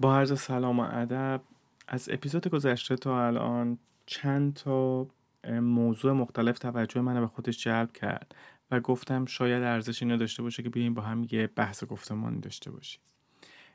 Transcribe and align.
با 0.00 0.16
عرض 0.16 0.40
سلام 0.40 0.80
و 0.80 0.88
ادب 0.92 1.40
از 1.88 2.08
اپیزود 2.12 2.48
گذشته 2.48 2.96
تا 2.96 3.26
الان 3.26 3.78
چند 4.06 4.54
تا 4.54 5.06
موضوع 5.48 6.12
مختلف 6.12 6.58
توجه 6.58 7.00
منو 7.00 7.20
به 7.20 7.26
خودش 7.26 7.64
جلب 7.64 7.92
کرد 7.92 8.34
و 8.70 8.80
گفتم 8.80 9.24
شاید 9.24 9.62
ارزش 9.62 10.02
اینو 10.02 10.16
داشته 10.16 10.42
باشه 10.42 10.62
که 10.62 10.68
بیایم 10.68 10.94
با 10.94 11.02
هم 11.02 11.26
یه 11.30 11.46
بحث 11.46 11.84
گفتمانی 11.84 12.40
داشته 12.40 12.70
باشیم. 12.70 13.00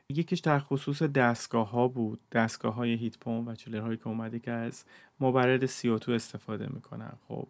یکیش 0.08 0.38
در 0.38 0.58
خصوص 0.58 1.02
دستگاه 1.02 1.70
ها 1.70 1.88
بود. 1.88 2.20
دستگاه 2.32 2.74
های 2.74 2.94
هیت 2.94 3.18
پمپ 3.18 3.48
و 3.48 3.54
چلر 3.54 3.80
هایی 3.80 3.96
که 3.96 4.08
اومده 4.08 4.38
که 4.38 4.50
از 4.50 4.84
مبرد 5.20 5.66
CO2 5.66 6.08
استفاده 6.08 6.66
می‌کنن. 6.66 7.12
خب 7.28 7.48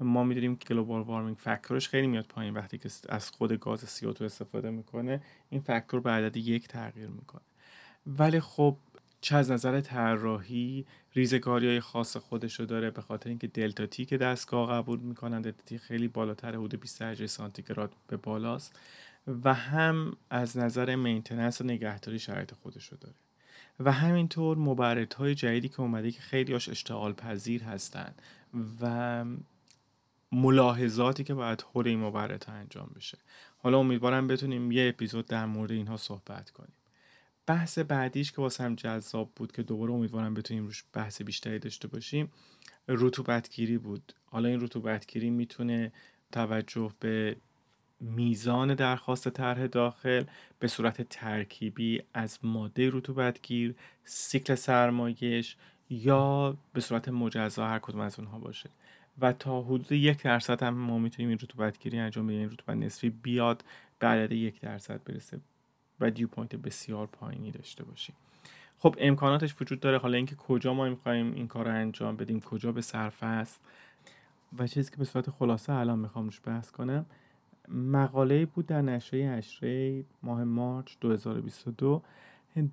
ما 0.00 0.24
می‌دونیم 0.24 0.56
که 0.56 0.68
گلوبال 0.68 1.02
وارمینگ 1.02 1.36
فاکتورش 1.36 1.88
خیلی 1.88 2.06
میاد 2.06 2.26
پایین 2.26 2.54
وقتی 2.54 2.78
که 2.78 2.90
از 3.08 3.30
خود 3.30 3.52
گاز 3.52 3.98
CO2 3.98 4.22
استفاده 4.22 4.70
می‌کنه. 4.70 5.22
این 5.50 5.60
فاکتور 5.60 6.00
به 6.00 6.10
عدد 6.10 6.36
یک 6.36 6.68
تغییر 6.68 7.08
می‌کنه. 7.08 7.42
ولی 8.06 8.40
خب 8.40 8.76
چه 9.20 9.36
از 9.36 9.50
نظر 9.50 9.80
طراحی 9.80 10.86
ریزگاری 11.14 11.68
های 11.68 11.80
خاص 11.80 12.16
خودش 12.16 12.60
رو 12.60 12.66
داره 12.66 12.90
به 12.90 13.02
خاطر 13.02 13.28
اینکه 13.28 13.46
دلتا 13.46 13.86
تی 13.86 14.04
که 14.04 14.16
دستگاه 14.16 14.70
قبول 14.72 14.98
می‌کنن 14.98 15.40
دلتا 15.40 15.62
تی 15.66 15.78
خیلی 15.78 16.08
بالاتر 16.08 16.56
حدود 16.56 16.80
20 16.80 17.00
درجه 17.00 17.26
سانتیگراد 17.26 17.92
به 18.06 18.16
بالاست 18.16 18.78
و 19.44 19.54
هم 19.54 20.16
از 20.30 20.58
نظر 20.58 20.94
مینتننس 20.94 21.60
و 21.60 21.64
نگهداری 21.64 22.18
شرایط 22.18 22.54
خودش 22.54 22.86
رو 22.86 22.98
داره. 23.00 23.14
و 23.80 23.92
همینطور 23.92 24.58
مبردهای 24.58 25.34
جدیدی 25.34 25.68
که 25.68 25.80
اومده 25.80 26.10
که 26.10 26.20
خیلی 26.20 26.52
هاش 26.52 26.68
اشتغال 26.68 27.12
پذیر 27.12 27.62
هستن 27.62 28.14
و 28.80 29.24
ملاحظاتی 30.32 31.24
که 31.24 31.34
باید 31.34 31.64
حول 31.72 31.88
این 31.88 31.98
مبردها 31.98 32.52
انجام 32.52 32.90
بشه. 32.96 33.18
حالا 33.58 33.78
امیدوارم 33.78 34.26
بتونیم 34.26 34.72
یه 34.72 34.88
اپیزود 34.88 35.26
در 35.26 35.46
مورد 35.46 35.70
اینها 35.70 35.96
صحبت 35.96 36.50
کنیم. 36.50 36.72
بحث 37.50 37.78
بعدیش 37.78 38.32
که 38.32 38.40
واسه 38.40 38.64
هم 38.64 38.74
جذاب 38.74 39.30
بود 39.36 39.52
که 39.52 39.62
دوباره 39.62 39.92
امیدوارم 39.92 40.34
بتونیم 40.34 40.64
روش 40.64 40.84
بحث 40.92 41.22
بیشتری 41.22 41.58
داشته 41.58 41.88
باشیم 41.88 42.30
رطوبتگیری 42.88 43.78
بود. 43.78 44.12
حالا 44.26 44.48
این 44.48 44.60
رطوبتگیری 44.60 45.30
می‌تونه 45.30 45.92
توجه 46.32 46.92
به 47.00 47.36
میزان 48.00 48.74
درخواست 48.74 49.28
طرح 49.28 49.66
داخل 49.66 50.24
به 50.58 50.68
صورت 50.68 51.02
ترکیبی 51.02 52.02
از 52.14 52.38
ماده 52.42 52.90
رطوبتگیر 52.92 53.74
سیکل 54.04 54.54
سرمایش 54.54 55.56
یا 55.90 56.56
به 56.72 56.80
صورت 56.80 57.08
مجزا 57.08 57.66
هر 57.66 57.78
کدوم 57.78 58.00
از 58.00 58.18
اونها 58.18 58.38
باشه. 58.38 58.70
و 59.20 59.32
تا 59.32 59.62
حدود 59.62 59.92
یک 59.92 60.22
درصد 60.22 60.62
هم 60.62 60.74
ما 60.74 60.98
می‌تونیم 60.98 61.28
این 61.28 61.38
رطوبتگیری 61.42 61.98
انجام 61.98 62.26
بدیم. 62.26 62.38
این 62.40 62.50
رطوبت 62.50 62.76
نصفی 62.76 63.10
بیاد 63.10 63.64
به 63.98 64.06
عدد 64.06 64.32
یک 64.32 64.60
درصد 64.60 65.00
برسه. 65.04 65.40
و 66.00 66.10
دیو 66.10 66.28
پوینت 66.28 66.56
بسیار 66.56 67.06
پایینی 67.06 67.50
داشته 67.50 67.84
باشیم. 67.84 68.16
خب 68.78 68.96
امکاناتش 68.98 69.54
وجود 69.60 69.80
داره. 69.80 69.98
حالا 69.98 70.16
اینکه 70.16 70.36
کجا 70.36 70.74
ما 70.74 70.88
می‌خوایم 70.88 71.32
این 71.34 71.48
کار 71.48 71.64
رو 71.64 71.74
انجام 71.74 72.16
بدیم 72.16 72.40
کجا 72.40 72.72
به 72.72 72.80
صرفه 72.80 73.26
است. 73.26 73.60
و 74.58 74.66
چیزی 74.66 74.90
که 74.90 74.96
به 74.96 75.04
صورت 75.04 75.30
خلاصه 75.30 75.72
الان 75.72 75.98
می‌خوام 75.98 76.24
روش 76.24 76.40
بحث 76.44 76.70
کنم 76.70 77.06
مقاله 77.68 78.46
بود 78.46 78.66
در 78.66 78.82
نشریه 78.82 79.30
اشری 79.30 80.04
ماه 80.22 80.44
مارچ 80.44 80.94
2022 81.00 82.02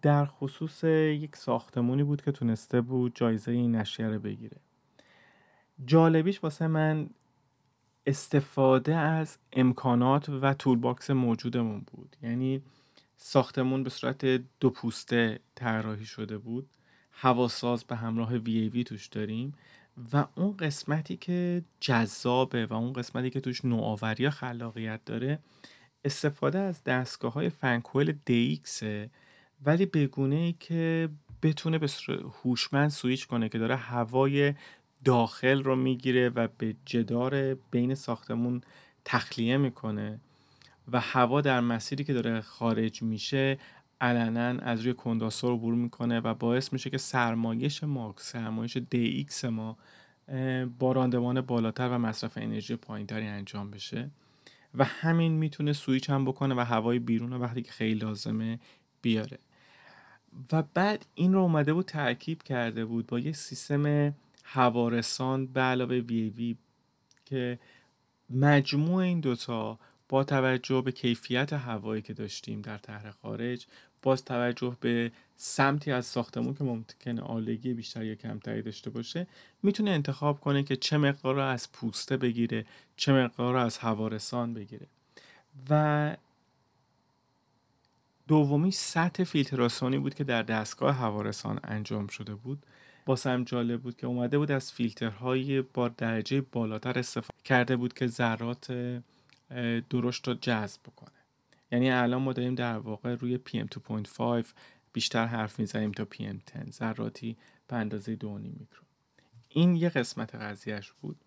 در 0.01 0.25
خصوص 0.25 0.83
یک 0.83 1.35
ساختمونی 1.35 2.03
بود 2.03 2.21
که 2.21 2.31
تونسته 2.31 2.81
بود 2.81 3.15
جایزه 3.15 3.51
این 3.51 3.75
نشریه 3.75 4.09
رو 4.09 4.19
بگیره. 4.19 4.57
جالبیش 5.85 6.43
واسه 6.43 6.67
من 6.67 7.09
استفاده 8.05 8.95
از 8.95 9.37
امکانات 9.53 10.29
و 10.29 10.53
toolbox 10.53 11.09
موجودمون 11.09 11.85
بود. 11.91 12.15
یعنی 12.23 12.61
ساختمون 13.17 13.83
به 13.83 13.89
صورت 13.89 14.25
دو 14.59 14.69
پوسته 14.69 15.39
طراحی 15.55 16.05
شده 16.05 16.37
بود. 16.37 16.69
هواساز 17.11 17.83
به 17.83 17.95
همراه 17.95 18.33
VAV 18.33 18.83
توش 18.83 19.07
داریم 19.07 19.53
و 20.13 20.25
اون 20.35 20.57
قسمتی 20.57 21.17
که 21.17 21.63
جذابه 21.79 22.65
و 22.65 22.73
اون 22.73 22.93
قسمتی 22.93 23.29
که 23.29 23.39
توش 23.39 23.65
نوآوری 23.65 24.23
یا 24.23 24.29
خلاقیت 24.29 25.05
داره 25.05 25.39
استفاده 26.05 26.59
از 26.59 26.83
دستگاه 26.83 27.33
های 27.33 27.49
فن 27.49 27.68
کویل 27.68 28.13
DX 28.29 28.83
ولی 29.65 29.85
بگونه 29.85 30.35
ای 30.35 30.55
که 30.59 31.09
بتونه 31.43 31.77
به 31.77 31.87
هوشمند 32.43 32.89
سویچ 32.89 33.27
کنه 33.27 33.49
که 33.49 33.57
داره 33.57 33.75
هوای 33.75 34.53
داخل 35.03 35.63
رو 35.63 35.75
می‌گیره 35.75 36.29
و 36.29 36.47
به 36.57 36.75
جدار 36.85 37.53
بین 37.53 37.95
ساختمون 37.95 38.61
تخلیه 39.05 39.57
می‌کنه. 39.57 40.19
و 40.91 40.99
هوا 40.99 41.41
در 41.41 41.59
مسیری 41.59 42.03
که 42.03 42.13
داره 42.13 42.41
خارج 42.41 43.01
میشه 43.01 43.57
علنا 44.01 44.61
از 44.61 44.81
روی 44.81 44.93
کنداسور 44.93 45.53
عبور 45.53 45.75
می‌کنه 45.75 46.19
و 46.19 46.33
باعث 46.33 46.73
میشه 46.73 46.89
که 46.89 46.97
سرمایش 46.97 47.83
ما 47.83 48.15
سرمایش 48.17 48.77
DX 48.77 49.43
ما 49.43 49.77
با 50.79 50.91
راندمان 50.91 51.41
بالاتر 51.41 51.89
و 51.89 51.97
مصرف 51.97 52.37
انرژی 52.37 52.75
پایینتری 52.75 53.27
انجام 53.27 53.71
بشه. 53.71 54.09
و 54.75 54.83
همین 54.83 55.31
می‌تونه 55.31 55.73
سویچ 55.73 56.09
هم 56.09 56.25
بکنه 56.25 56.55
و 56.55 56.59
هوای 56.59 56.99
بیرون 56.99 57.33
وقتی 57.33 57.61
که 57.61 57.71
خیلی 57.71 57.99
لازمه 57.99 58.59
بیاره. 59.01 59.39
و 60.51 60.63
بعد 60.73 61.05
این 61.15 61.33
رو 61.33 61.39
اومده 61.39 61.73
بود 61.73 61.85
ترکیب 61.85 62.43
کرده 62.43 62.85
بود 62.85 63.07
با 63.07 63.19
یه 63.19 63.31
سیستم 63.31 64.13
هوارسان 64.43 65.47
به 65.47 65.61
علاوه 65.61 65.95
وی 65.95 66.29
وی 66.29 66.57
که 67.25 67.59
مجموع 68.29 69.03
این 69.03 69.19
دوتا 69.19 69.79
با 70.09 70.23
توجه 70.23 70.81
به 70.81 70.91
کیفیت 70.91 71.53
هوایی 71.53 72.01
که 72.01 72.13
داشتیم 72.13 72.61
در 72.61 72.77
طرح 72.77 73.11
خارج 73.11 73.65
باز 74.01 74.25
توجه 74.25 74.77
به 74.79 75.11
سمتی 75.37 75.91
از 75.91 76.05
ساختمون 76.05 76.53
که 76.53 76.63
ممکنه 76.63 77.21
آلگی 77.21 77.73
بیشتر 77.73 78.03
یا 78.03 78.15
کمتری 78.15 78.61
داشته 78.61 78.89
باشه 78.89 79.27
می‌تونه 79.63 79.91
انتخاب 79.91 80.39
کنه 80.39 80.63
که 80.63 80.75
چه 80.75 80.97
مقدار 80.97 81.35
رو 81.35 81.41
از 81.41 81.71
پوسته 81.71 82.17
بگیره 82.17 82.65
چه 82.95 83.13
مقدار 83.13 83.53
رو 83.53 83.59
از 83.59 83.77
هوارسان 83.77 84.53
بگیره. 84.53 84.87
و 85.69 86.15
دومی 88.27 88.71
سطح 88.71 89.23
فیلتراسیونی 89.23 89.97
بود 89.97 90.13
که 90.13 90.23
در 90.23 90.43
دستگاه 90.43 90.95
هوارسان 90.95 91.59
انجام 91.63 92.07
شده 92.07 92.35
بود. 92.35 92.63
باسم 93.05 93.43
جالب 93.43 93.81
بود 93.81 93.97
که 93.97 94.07
اومده 94.07 94.37
بود 94.37 94.51
از 94.51 94.71
فیلترهای 94.71 95.61
با 95.61 95.87
درجه 95.87 96.41
بالاتر 96.41 96.99
استفاده 96.99 97.39
کرده 97.45 97.75
بود 97.75 97.93
که 97.93 98.07
ذرات 98.07 98.71
درشت 99.89 100.27
رو 100.27 100.33
جذب 100.33 100.81
بکنه. 100.81 101.11
یعنی 101.71 101.91
الان 101.91 102.21
ما 102.21 102.33
داریم 102.33 102.55
در 102.55 102.77
واقع 102.77 103.15
روی 103.15 103.39
PM2.5 103.49 104.45
بیشتر 104.93 105.25
حرف 105.25 105.59
می‌زنیم 105.59 105.91
تا 105.91 106.07
PM10 106.13 106.71
ذراتی 106.71 107.37
به 107.67 107.75
اندازه 107.75 108.15
2.5 108.15 108.23
میکرون 108.25 108.85
این 109.49 109.75
یه 109.75 109.89
قسمت 109.89 110.35
قضیهش 110.35 110.91
بود. 110.91 111.17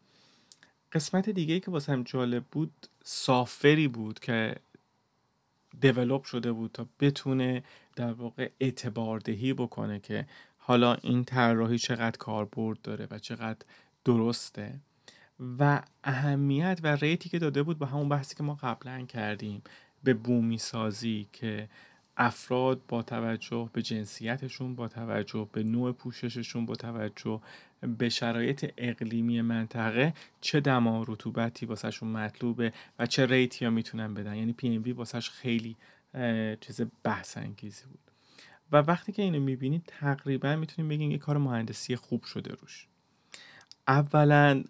قسمت 0.92 1.30
دیگه 1.30 1.60
که 1.60 1.70
واسه 1.70 1.92
هم 1.92 2.02
جالب 2.02 2.44
بود 2.44 2.86
سافری 3.04 3.88
بود 3.88 4.18
که 4.18 4.56
دیولوب 5.80 6.24
شده 6.24 6.52
بود 6.52 6.72
تا 6.72 6.86
بتونه 7.00 7.62
در 7.96 8.12
واقع 8.12 8.50
اعتباردهی 8.60 9.52
بکنه 9.52 10.00
که 10.00 10.26
حالا 10.58 10.94
این 10.94 11.24
طراحی 11.24 11.78
چقدر 11.78 12.18
کاربرد 12.18 12.82
داره 12.82 13.08
و 13.10 13.18
چقدر 13.18 13.66
درسته. 14.04 14.80
و 15.58 15.82
اهمیت 16.04 16.80
و 16.82 16.96
ریتی 16.96 17.28
که 17.28 17.38
داده 17.38 17.62
بود 17.62 17.78
با 17.78 17.86
همون 17.86 18.08
بحثی 18.08 18.34
که 18.34 18.42
ما 18.42 18.54
قبلا 18.54 19.02
کردیم. 19.06 19.62
به 20.04 20.14
بومی 20.14 20.58
سازی 20.58 21.28
که 21.32 21.68
افراد 22.16 22.80
با 22.88 23.02
توجه 23.02 23.70
به 23.72 23.82
جنسیتشون 23.82 24.74
با 24.74 24.88
توجه 24.88 25.48
به 25.52 25.62
نوع 25.62 25.92
پوشششون 25.92 26.66
با 26.66 26.74
توجه 26.74 27.40
به 27.98 28.08
شرایط 28.08 28.72
اقلیمی 28.76 29.42
منطقه 29.42 30.14
چه 30.40 30.60
دما 30.60 31.04
رطوبتی 31.08 31.66
واسهشون 31.66 32.08
مطلوبه 32.08 32.72
و 32.98 33.06
چه 33.06 33.26
ریتی 33.26 33.64
ها 33.64 33.70
می‌تونن 33.70 34.14
بدن. 34.14 34.36
یعنی 34.36 34.52
پی 34.52 34.68
ام 34.68 34.92
واسهش 34.96 35.30
خیلی 35.30 35.76
چیز 36.60 36.80
بحث 37.02 37.36
انگیزی 37.36 37.84
بود. 37.84 38.00
و 38.72 38.76
وقتی 38.76 39.12
که 39.12 39.22
اینو 39.22 39.40
می‌بینید 39.40 39.82
تقریبا 39.86 40.56
می‌تونیم 40.56 40.88
بگیم 40.88 41.10
یه 41.10 41.18
کار 41.18 41.38
مهندسی 41.38 41.96
خوب 41.96 42.24
شده 42.24 42.54
روش. 42.54 42.86
اولا 43.88 44.64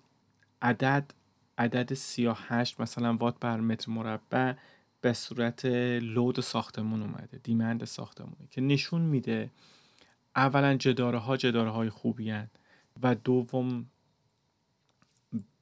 عدد 0.63 1.11
عدد 1.59 1.95
38 1.95 2.81
مثلا 2.81 3.17
وات 3.17 3.35
بر 3.41 3.61
متر 3.61 3.91
مربع 3.91 4.55
به 5.01 5.13
صورت 5.13 5.65
لود 6.03 6.41
ساختمون 6.41 7.03
اومده 7.03 7.41
دیمند 7.43 7.85
ساختمونه 7.85 8.49
که 8.51 8.61
نشون 8.61 9.01
میده 9.01 9.51
اولا 10.37 10.75
جداره 10.75 11.19
ها 11.19 11.37
جداره 11.37 11.71
های 11.71 11.91
خوبی 11.91 12.31
هن 12.31 12.49
و 13.03 13.15
دوم 13.15 13.87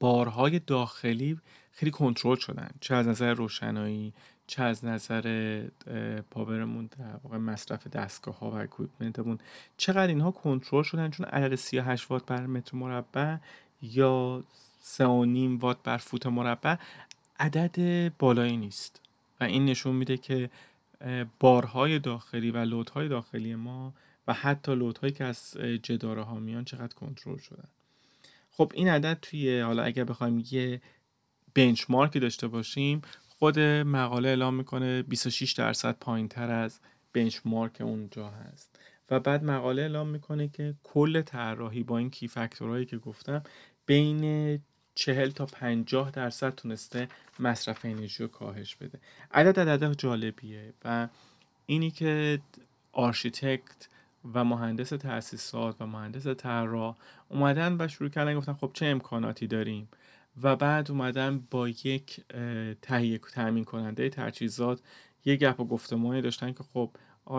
بارهای 0.01 0.59
داخلی 0.59 1.39
خیلی 1.73 1.91
کنترل 1.91 2.37
شدن 2.37 2.71
چه 2.81 2.95
از 2.95 3.09
نظر 3.09 3.35
روشنایی 3.35 4.15
چه 4.47 4.63
از 4.63 4.85
نظر 4.85 5.63
پاورمون 6.31 6.89
در 6.99 7.17
واقع 7.25 7.37
مصرف 7.37 7.87
دستگاه 7.87 8.39
ها 8.39 8.51
و 8.51 8.55
اکویپمنتمون 8.55 9.39
چقدر 9.77 10.07
اینها 10.07 10.31
کنترل 10.31 10.83
شدن؟ 10.83 11.11
چون 11.11 11.27
عدد 11.27 11.55
38 11.55 12.11
وات 12.11 12.27
بر 12.27 12.47
متر 12.47 12.77
مربع 12.77 13.37
یا 13.83 14.45
3.5 14.81 15.63
وات 15.63 15.83
بر 15.83 15.97
فوت 15.97 16.27
مربع 16.27 16.77
عدد 17.39 18.09
بالایی 18.19 18.57
نیست. 18.57 19.01
و 19.41 19.45
این 19.45 19.65
نشون 19.65 19.95
میده 19.97 20.17
که 20.17 20.51
بارهای 21.41 21.99
داخلی 21.99 22.51
و 22.51 22.59
لودهای 22.59 23.09
داخلی 23.09 23.55
ما 23.55 23.95
و 24.27 24.33
حتی 24.33 24.75
لودهایی 24.75 25.13
که 25.13 25.25
از 25.25 25.57
جداره 25.83 26.23
ها 26.23 26.35
میان 26.35 26.65
چقدر 26.65 26.95
کنترل 26.95 27.39
شدن. 27.39 27.69
خب 28.51 28.73
این 28.75 28.89
عدد 28.89 29.19
توی 29.23 29.61
حالا 29.61 29.83
اگر 29.83 30.05
بخوایم 30.05 30.45
یه 30.51 30.81
بنچمارکی 31.55 32.21
داشته 32.21 32.49
باشیم 32.49 33.03
خود 33.29 33.59
مقاله 33.61 34.29
اعلام 34.29 34.55
می‌کنه 34.55 35.03
26 35.03 35.53
درصد 35.53 35.97
پایین 36.01 36.29
تر 36.29 36.51
از 36.51 36.81
بنچمارک 37.13 37.81
اونجا 37.81 38.29
هست. 38.31 38.79
و 39.11 39.21
بعد 39.21 39.45
مقاله 39.45 39.83
اعلام 39.83 40.09
می‌کنه 40.09 40.49
که 40.49 40.75
کل 40.85 41.23
طراحی 41.23 41.83
با 41.83 41.99
این 41.99 42.11
کی 42.11 42.29
فاکتورهایی 42.29 42.87
که 42.87 42.99
گفتم 42.99 43.43
بین 43.89 44.61
40 44.95 45.31
تا 45.31 45.47
50 45.47 46.11
درصد 46.11 46.55
تونسته 46.55 47.09
مصرف 47.39 47.85
انرژی 47.85 48.23
رو 48.23 48.29
کاهش 48.29 48.75
بده. 48.75 48.99
عدد 49.33 49.61
عدد 49.61 49.93
جالبیه 49.93 50.73
و 50.85 51.09
اینی 51.67 51.91
که 51.91 52.41
آرشیتکت 52.93 53.89
و 54.35 54.45
مهندس 54.45 54.89
تاسیسات 54.89 55.77
و 55.81 55.87
مهندس 55.87 56.27
طراح 56.27 56.97
اومدن 57.29 57.77
و 57.81 57.89
شروع 57.89 58.09
کردن 58.09 58.35
گفتن 58.35 58.53
خب 58.53 58.71
چه 58.75 58.87
امکاناتی 58.87 59.47
داریم؟ 59.47 59.89
و 60.43 60.57
بعد 60.57 60.91
اومدن 60.91 61.43
با 61.51 61.69
یک 61.69 62.21
تهیه 62.83 63.19
تامین 63.19 63.65
کننده 63.65 64.09
تجهیزات 64.09 64.81
یه 65.25 65.37
گپ 65.37 65.61
و 65.61 65.65
گفتمانی 65.65 66.23
داشتن 66.23 66.53
که 66.53 66.65
خب 66.65 66.91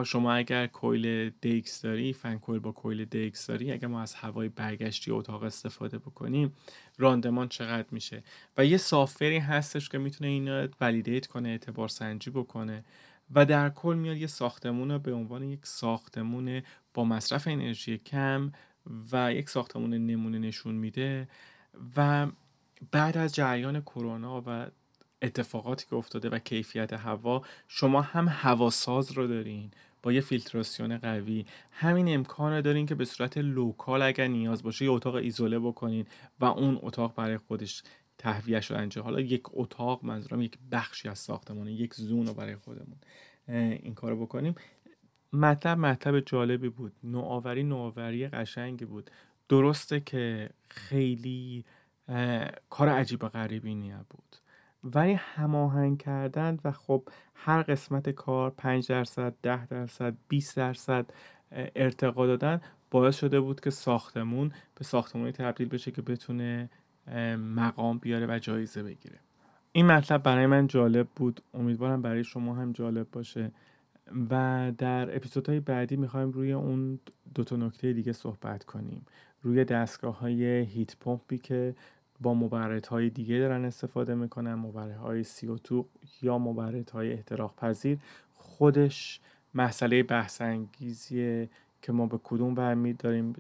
شما 0.03 0.33
اگر 0.33 0.67
کویل 0.67 1.29
DX 1.29 1.81
داری 1.81 2.13
فن 2.13 2.37
کویل 2.37 2.59
با 2.59 2.71
کویل 2.71 3.05
DX 3.05 3.47
داری 3.47 3.71
اگر 3.71 3.87
ما 3.87 4.01
از 4.01 4.13
هوای 4.13 4.49
برگشتی 4.49 5.11
اتاق 5.11 5.43
استفاده 5.43 5.97
بکنیم 5.97 6.53
راندمان 6.97 7.47
چقدر 7.47 7.87
میشه؟ 7.91 8.23
و 8.57 8.65
یه 8.65 8.77
software 8.77 9.31
ی 9.31 9.37
هستش 9.37 9.89
که 9.89 9.97
می‌تونه 9.97 10.29
اینو 10.29 10.67
validate 10.81 11.27
کنه 11.27 11.49
اعتبار 11.49 11.87
سنجی 11.87 12.29
بکنه 12.29 12.83
و 13.35 13.45
در 13.45 13.69
کل 13.69 13.95
میاد 13.95 14.17
یه 14.17 14.27
ساختمون 14.27 14.91
رو 14.91 14.99
به 14.99 15.13
عنوان 15.13 15.43
یک 15.43 15.65
ساختمون 15.65 16.61
با 16.93 17.03
مصرف 17.03 17.47
انرژی 17.47 17.97
کم 17.97 18.51
و 19.11 19.33
یک 19.33 19.49
ساختمون 19.49 19.93
نمونه 19.93 20.39
نشون 20.39 20.75
میده 20.75 21.27
و 21.97 22.27
بعد 22.91 23.17
از 23.17 23.35
جریان 23.35 23.81
کرونا 23.81 24.43
و 24.47 24.67
اتفاقاتی 25.21 25.85
که 25.89 25.95
افتاده 25.95 26.29
و 26.29 26.39
کیفیت 26.39 26.93
هوا 26.93 27.41
شما 27.67 28.01
هم 28.01 28.27
هواساز 28.27 29.11
رو 29.11 29.27
دارین 29.27 29.71
با 30.03 30.11
یه 30.11 30.21
فیلتراسیون 30.21 30.97
قوی. 30.97 31.45
همین 31.71 32.13
امکان 32.13 32.53
رو 32.53 32.61
دارین 32.61 32.85
که 32.85 32.95
به 32.95 33.05
صورت 33.05 33.37
local 33.37 34.01
اگر 34.01 34.27
نیاز 34.27 34.63
باشه 34.63 34.85
یه 34.85 34.91
اتاق 34.91 35.15
ایزوله 35.15 35.59
بکنین 35.59 36.05
و 36.39 36.45
اون 36.45 36.79
اتاق 36.81 37.15
برای 37.15 37.37
خودش 37.37 37.83
تهویه 38.17 38.61
انجام. 38.69 39.03
حالا 39.03 39.19
یک 39.19 39.43
اتاق 39.53 40.05
منظورم 40.05 40.41
یک 40.41 40.57
بخشی 40.71 41.09
از 41.09 41.19
ساختمانه 41.19 41.71
یک 41.71 41.93
زون 41.93 42.27
رو 42.27 42.33
برای 42.33 42.55
خودمون. 42.55 42.97
این 43.47 43.93
کارو 43.93 44.25
بکنیم. 44.25 44.55
مطلب 45.33 45.77
مطلب 45.77 46.19
جالبی 46.19 46.69
بود. 46.69 46.93
نوآوری 47.03 47.63
نوآوری 47.63 48.27
قشنگی 48.27 48.85
بود. 48.85 49.11
درسته 49.49 49.99
که 49.99 50.49
خیلی 50.67 51.65
کار 52.69 52.89
عجیب 52.89 53.23
و 53.23 53.27
غریبی 53.27 53.93
بود 54.09 54.35
ولی 54.83 55.13
هماهنگ 55.13 55.97
کردن 55.97 56.57
و 56.63 56.71
خب 56.71 57.03
هر 57.35 57.61
قسمت 57.61 58.09
کار 58.09 58.49
5 58.49 58.87
درصد 58.87 59.33
10 59.41 59.65
درصد 59.65 60.13
20 60.27 60.57
درصد 60.57 61.05
ارتقا 61.51 62.27
دادن 62.27 62.61
باعث 62.91 63.17
شده 63.17 63.39
بود 63.39 63.59
که 63.59 63.69
ساختمون 63.69 64.51
به 64.75 64.83
ساختمونی 64.83 65.31
تبدیل 65.31 65.67
بشه 65.69 65.91
که 65.91 66.01
بتونه 66.01 66.69
مقام 67.37 67.97
بیاره 67.97 68.25
و 68.29 68.39
جایزه 68.39 68.83
بگیره. 68.83 69.19
این 69.71 69.85
مطلب 69.85 70.23
برای 70.23 70.45
من 70.45 70.67
جالب 70.67 71.07
بود. 71.15 71.41
امیدوارم 71.53 72.01
برای 72.01 72.23
شما 72.23 72.55
هم 72.55 72.71
جالب 72.71 73.07
باشه. 73.11 73.51
و 74.29 74.71
در 74.77 75.15
اپیزودهای 75.15 75.59
بعدی 75.59 75.95
می‌خوایم 75.95 76.31
روی 76.31 76.51
اون 76.51 76.99
دو 77.35 77.43
تا 77.43 77.55
نکته 77.55 77.93
دیگه 77.93 78.13
صحبت 78.13 78.63
کنیم. 78.63 79.05
روی 79.41 79.65
دستگاه 79.65 80.19
های 80.19 80.43
هیت 80.45 80.97
پمپی 80.99 81.37
که 81.37 81.75
با 82.21 82.33
مبرد 82.33 82.85
های 82.85 83.09
دیگه 83.09 83.37
دارن 83.37 83.65
استفاده 83.65 84.15
می‌کنن 84.15 84.53
مبرد 84.53 84.95
های 84.97 85.23
CO2 85.23 85.83
یا 86.21 86.37
مبرد 86.37 86.89
های 86.89 87.13
احتراق 87.13 87.55
پذیر 87.55 87.97
خودش 88.33 89.19
مسئله 89.55 90.03
بحث 90.03 90.41
انگیزیه 90.41 91.49
که 91.81 91.91
ما 91.91 92.05
به 92.05 92.19
کدوم 92.23 92.55
برمی 92.55 92.93
داریم 92.93 93.35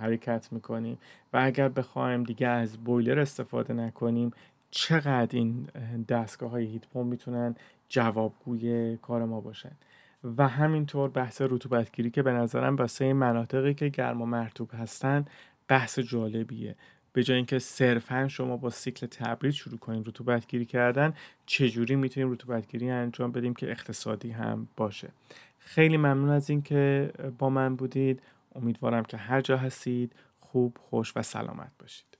حرکت 0.00 0.52
می‌کنیم. 0.52 0.98
و 1.32 1.40
اگر 1.42 1.68
بخوایم 1.68 2.22
دیگه 2.22 2.46
از 2.46 2.76
بویلر 2.76 3.20
استفاده 3.20 3.74
نکنیم 3.74 4.30
چقدر 4.70 5.38
این 5.38 5.68
دستگاه 6.08 6.50
های 6.50 6.64
هیت 6.64 6.86
پمپ 6.86 7.06
می‌تونن 7.06 7.54
جوابگوی 7.88 8.96
کار 8.96 9.24
ما 9.24 9.40
باشن؟ 9.40 9.72
و 10.36 10.48
همینطور 10.48 11.10
بحث 11.10 11.42
رطوبتگیری 11.42 12.10
که 12.10 12.22
به 12.22 12.32
نظرم 12.32 12.76
واسه 12.76 13.12
مناطقی 13.12 13.74
که 13.74 13.88
گرم 13.88 14.22
و 14.22 14.26
مرتوب 14.26 14.70
هستن 14.72 15.24
بحث 15.68 15.98
جالبیه. 15.98 16.76
به 17.12 17.22
جای 17.22 17.36
اینکه 17.36 17.58
صرفا 17.58 18.28
شما 18.28 18.56
با 18.56 18.70
سیکل 18.70 19.06
تبرید 19.06 19.52
شروع 19.52 19.78
کنیم 19.78 20.04
رطوبت 20.06 20.48
گیری 20.48 20.64
کردن 20.64 21.14
چجوری 21.46 21.96
می‌تونیم 21.96 22.32
رطوبت 22.32 22.68
گیری 22.68 22.90
انجام 22.90 23.32
بدیم 23.32 23.54
که 23.54 23.70
اقتصادی 23.70 24.30
هم 24.30 24.68
باشه؟ 24.76 25.08
خیلی 25.58 25.96
ممنون 25.96 26.28
از 26.28 26.50
اینکه 26.50 27.12
با 27.38 27.50
من 27.50 27.76
بودید. 27.76 28.22
امیدوارم 28.54 29.04
که 29.04 29.16
هر 29.16 29.40
جا 29.40 29.56
هستید 29.56 30.12
خوب 30.40 30.78
خوش 30.80 31.12
و 31.16 31.22
سلامت 31.22 31.70
باشید. 31.78 32.11